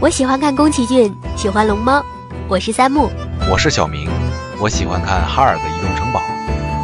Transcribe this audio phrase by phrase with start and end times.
[0.00, 2.02] 我喜欢看宫崎骏，喜欢龙猫。
[2.48, 3.10] 我是三木，
[3.50, 4.08] 我是小明，
[4.58, 6.22] 我喜欢看哈尔的移动城堡，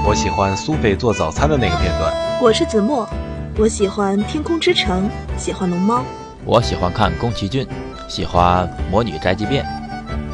[0.07, 2.13] 我喜欢苏菲做早餐的那个片段。
[2.43, 3.09] 我是子墨，
[3.57, 5.09] 我喜欢天空之城，
[5.39, 6.05] 喜欢龙猫。
[6.44, 7.67] 我喜欢看宫崎骏，
[8.06, 9.64] 喜欢魔女宅急便。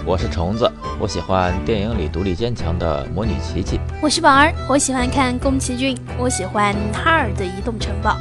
[0.05, 0.69] 我是虫子，
[0.99, 3.79] 我喜欢电影里独立坚强的魔女琪琪。
[4.01, 8.17] 我是宝儿，我喜欢看宫崎骏，我喜欢哈尔的移动城堡，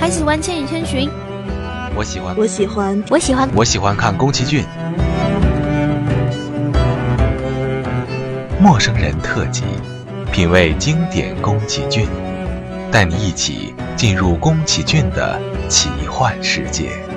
[0.00, 1.10] 还喜欢千与千寻。
[1.98, 4.64] 我喜欢，我喜欢，我喜欢，我喜欢看宫崎骏。
[8.60, 9.64] 陌生人特辑，
[10.30, 12.06] 品味经典宫崎骏，
[12.92, 17.07] 带你一起进入宫崎骏的奇幻世界。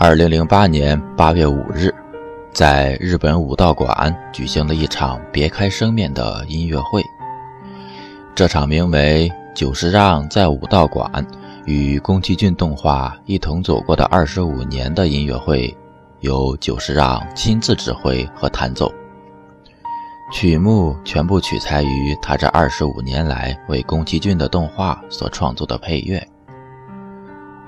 [0.00, 1.92] 二零零八年八月五日，
[2.52, 7.02] 在日本武道馆举行了一场别开生面的音乐会。
[8.32, 11.10] 这场名为“久石让在武道馆
[11.66, 15.76] 与宫崎骏动画一同走过的二十五年”的音乐会，
[16.20, 18.88] 由久石让亲自指挥和弹奏。
[20.32, 26.24] 曲目全部取材于他这二十五年来为宫崎骏的动画所创作的配乐。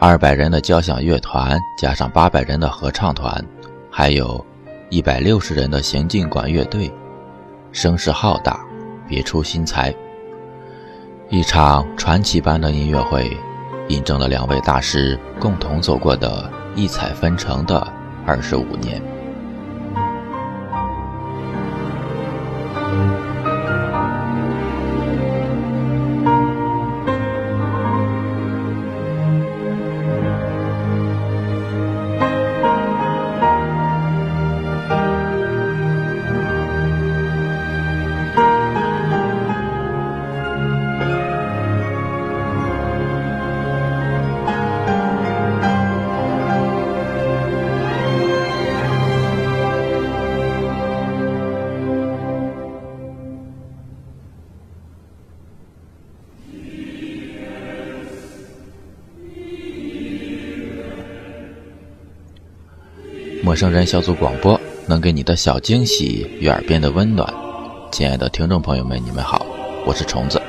[0.03, 3.45] 二百人的交响乐团，加上八百人的合唱团，
[3.91, 4.43] 还有
[4.89, 6.91] 一百六十人的行进管乐队，
[7.71, 8.59] 声势浩大，
[9.07, 9.95] 别出心裁。
[11.29, 13.37] 一场传奇般的音乐会，
[13.89, 17.87] 印证了两位大师共同走过的异彩纷呈的
[18.25, 19.03] 二十五年。
[63.51, 67.29] 陌生人小组广播能给你的小惊喜与耳边的温暖，
[67.91, 69.45] 亲爱的听众朋友们，你们好，
[69.85, 70.40] 我是虫子。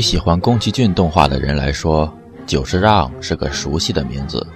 [0.00, 2.12] 喜欢宫崎骏动画的人来说，
[2.46, 4.46] 久石让是个熟悉的名字。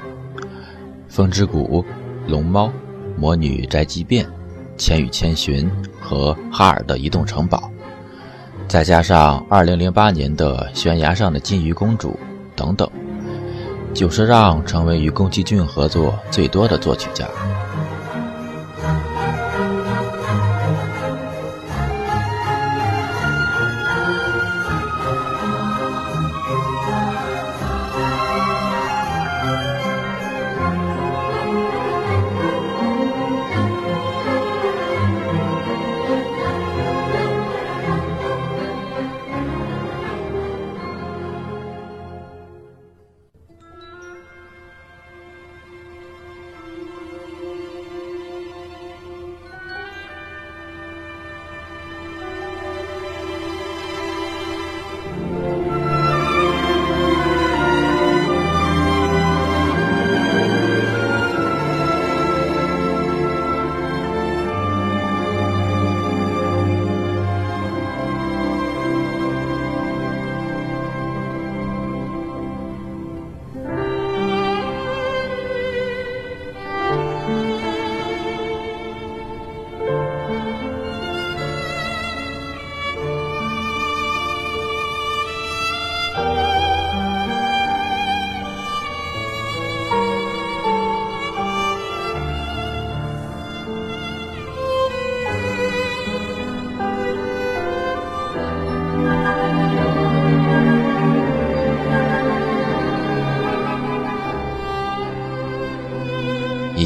[1.09, 1.85] 风之谷、
[2.27, 2.71] 龙猫、
[3.17, 4.27] 魔女宅急便、
[4.77, 5.71] 千与千寻
[6.01, 7.71] 和哈尔的移动城堡，
[8.67, 12.19] 再加上2008年的悬崖上的金鱼公主
[12.57, 12.89] 等等，
[13.93, 17.27] 久石让成为与宫崎骏合作最多的作曲家。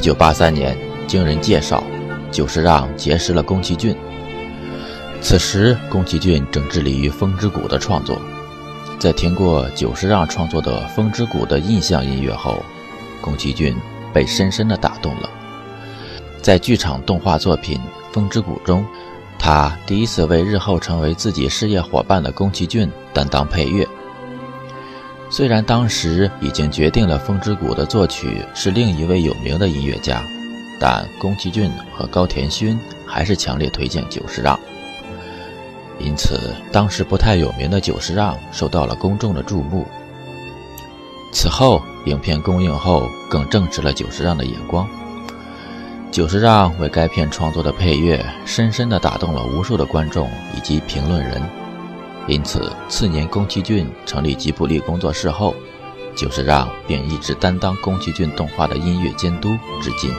[0.09, 0.75] 一九八三年，
[1.07, 1.85] 经人介绍，
[2.31, 3.95] 久石让结识了宫崎骏。
[5.21, 8.19] 此时，宫崎骏正致力于《风之谷》的创作。
[8.99, 12.65] 在听过久石让创作的《风之谷》的印象音乐后，
[13.21, 13.77] 宫崎骏
[14.11, 15.29] 被深深地打动了。
[16.41, 17.77] 在剧场动画作品
[18.11, 18.87] 《风之谷》中，
[19.39, 23.87] 他第一次为日后成为自己事业伙伴的宫崎骏担当配乐。
[25.31, 30.23] 虽然当时已经决定了《风之谷》的作曲是另一位有名的音乐家，
[30.81, 34.59] 但宫崎骏和高田勋还是强烈推荐久石让。
[35.99, 39.87] 因此，当时不太有名的久石让受到了公众的注目。
[41.31, 44.89] 此后，影片公映后更证实了久石让的眼光。
[46.11, 51.43] 久石让为该片创作的配乐，深深地打动了无数的观众以及评论人。
[52.29, 55.55] 因此，次年宫崎骏成立吉卜力工作室后，
[56.15, 60.13] 就是让便一直担当宫崎骏动画的音乐监督至今。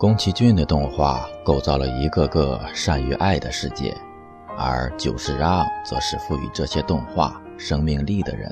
[0.00, 3.94] 宫崎骏的动画构造了一个个善于爱的世界，
[4.56, 8.50] 而久石让则是赋予这些动画生命力的人。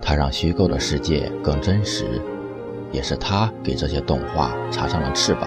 [0.00, 2.22] 他让虚构的世界更真实，
[2.90, 5.46] 也是他给这些动画插上了翅膀，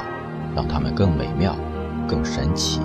[0.56, 1.56] 让它们更美妙、
[2.08, 2.80] 更神奇。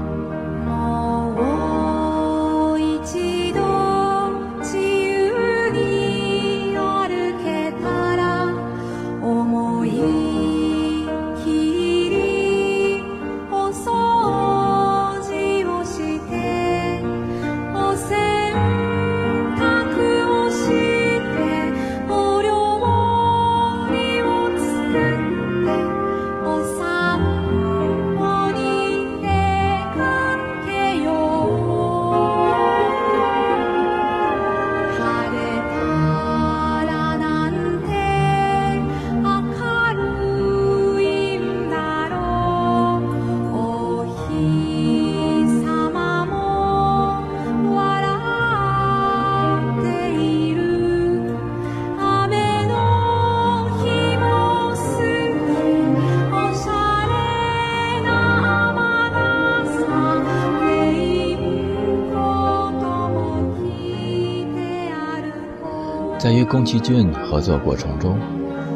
[66.52, 68.20] 宫崎骏合作过程中，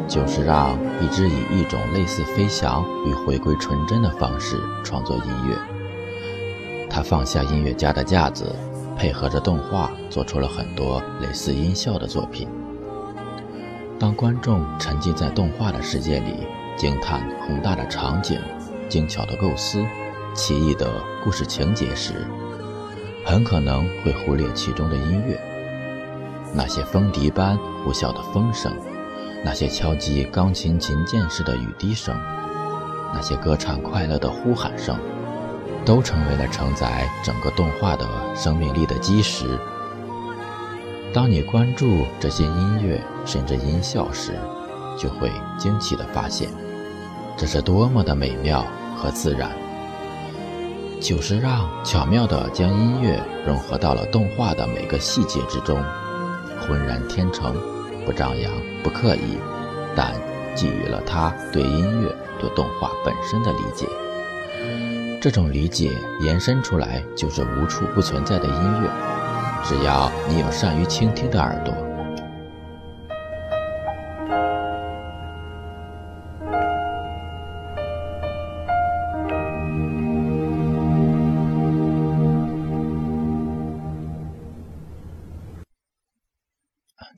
[0.07, 5.55] 久石让一直以一种类似飞翔与回归纯真的方式创作音乐。
[6.89, 8.55] 他放下音乐家的架子，
[8.97, 12.47] 配合着动画，做出了很多类似音效的作品。
[13.99, 18.41] 当观众沉浸在动画的世界里，惊叹宏大的场景、
[18.89, 19.85] 精巧的构思、
[20.33, 20.89] 奇异的
[21.23, 22.25] 故事情节时，
[23.23, 25.39] 很可能会忽略其中的音乐。
[26.57, 28.73] 那些风笛般呼啸的风声，
[29.45, 32.19] 那些敲击钢琴琴键似的雨滴声，
[33.13, 34.97] 那些歌唱快乐的呼喊声，
[35.85, 39.45] 都成为了承载整个动画的生命力的基石。
[41.13, 44.33] 当你关注这些音乐甚至音效时，
[44.97, 46.49] 就会惊奇地发现，
[47.37, 49.51] 这是多么的美妙和自然。
[50.99, 55.79] 久石让巧妙地将音乐融合到了动画的每个细节之中，
[56.67, 57.55] 浑然天成，
[58.05, 58.51] 不张扬，
[58.83, 59.37] 不刻意，
[59.95, 60.13] 但
[60.55, 63.87] 给予了他对音乐、对动画本身的理解。
[65.21, 68.89] 这种理解延伸出来，就是无处不存在的音乐。
[69.63, 71.73] 只要你有善于倾听的耳朵，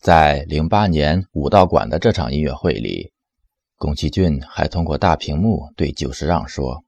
[0.01, 3.11] 在零八年武道馆的这场音乐会里，
[3.77, 6.83] 宫崎骏还通过大屏幕对久石让说。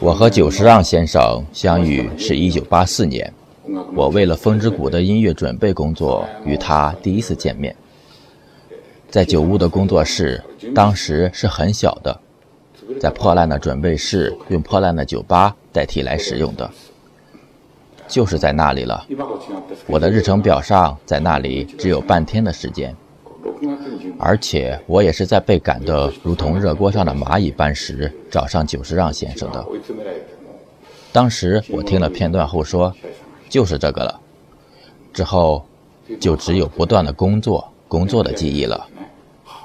[0.00, 3.32] 我和久石让先生相遇是一九八四年，
[3.94, 7.74] 我为了《风之谷》的音乐准备工作与他第一次见面，
[9.08, 10.42] 在酒屋的工作室，
[10.74, 12.20] 当时是很小的，
[13.00, 16.70] 在破烂的准备室用破烂的酒吧代替来使用的，
[18.12, 19.06] 就是在那里了。
[19.86, 22.94] 我的日程表上在那里只有半天的时间。
[24.18, 29.64] 而且我也是在被赶得如同热锅上的蚂蚁般时找上久石让先生的。
[31.10, 32.94] 当时我听了片段后说
[33.48, 34.20] ：“就是这个了。”
[35.14, 35.64] 之后
[36.20, 38.86] 就只有不断的工作、工作的记忆了。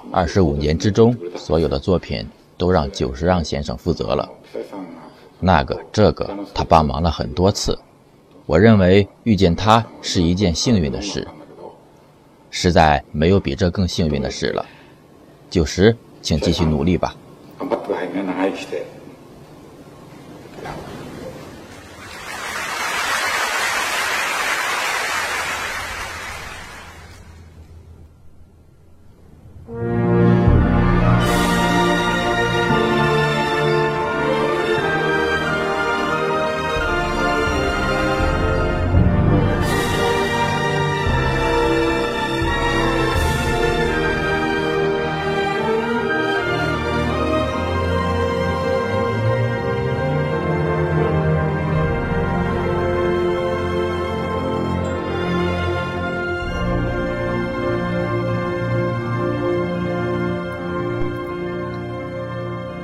[0.10, 2.26] 二十五年之中，所有的作品
[2.58, 4.30] 都让久石让先生负责了。
[5.40, 7.78] 那个、这个，他帮忙了很多次。
[8.48, 11.28] 我认为遇见他是一件幸运的事。
[12.50, 14.66] 实在没有比这更幸运的事了。
[15.50, 17.14] 九十，请继续努力吧。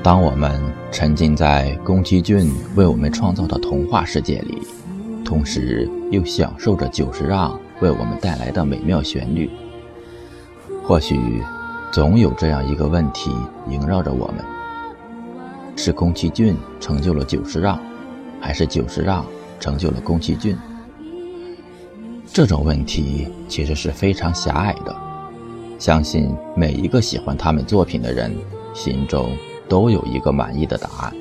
[0.03, 4.61] 当我们沉浸在宫崎骏为我们创造的童话世界里，
[5.23, 9.49] 同时又享受着久石让为我们带来的美妙旋律，
[10.83, 11.41] 或许
[11.93, 13.31] 总有这样一个问题
[13.69, 14.43] 萦绕着我们：
[15.77, 17.79] 是宫崎骏成就了久石让，
[18.41, 19.25] 还是久石让
[19.57, 20.57] 成就了宫崎骏？
[22.27, 24.93] 这种问题其实是非常狭隘的，
[25.79, 28.35] 相信每一个喜欢他们作品的人
[28.73, 29.29] 心中。
[29.73, 31.11] 都有一个满意的答案，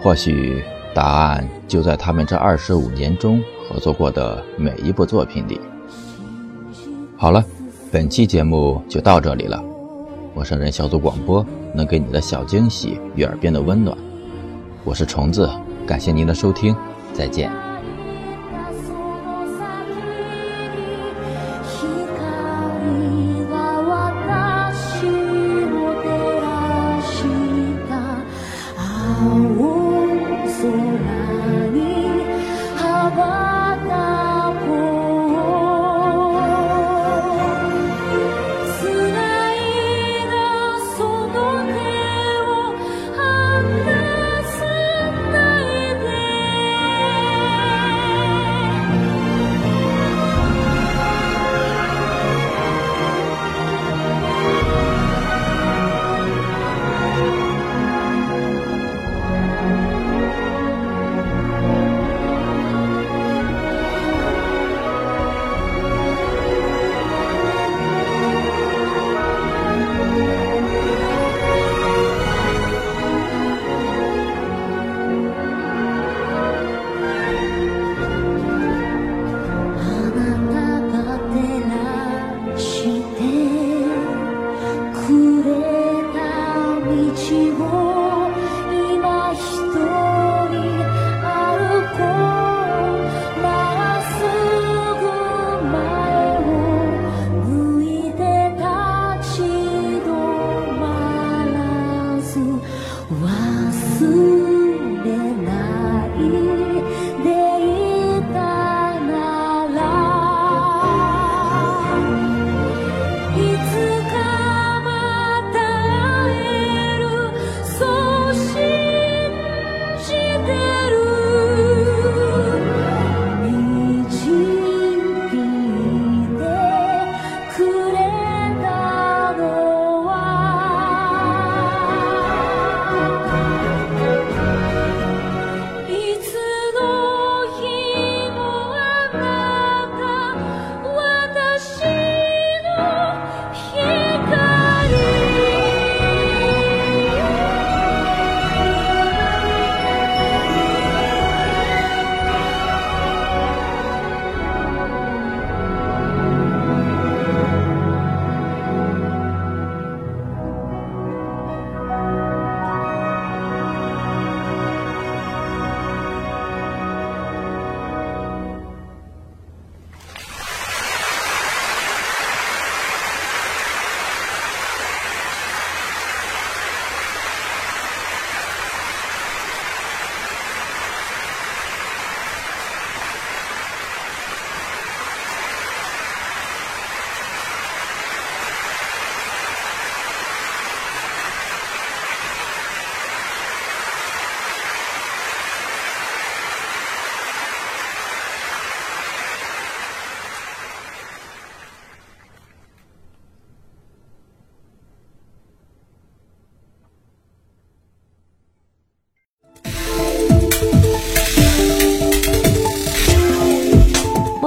[0.00, 0.62] 或许
[0.94, 5.60] 答案就在他们这二十五年中合作过的每一部作品里。
[7.16, 7.44] 好了，
[7.90, 9.60] 本期节目就到这里了。
[10.36, 13.98] 陌生人小组广播能给你的小惊喜与耳边的温暖，
[14.84, 15.50] 我是虫子，
[15.84, 16.76] 感谢您的收听，
[17.12, 17.69] 再见。
[103.60, 104.19] 啊，死。